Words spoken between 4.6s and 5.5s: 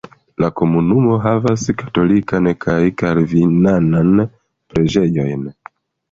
preĝejojn.